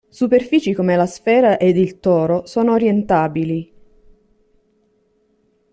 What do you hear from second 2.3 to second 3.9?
sono orientabili.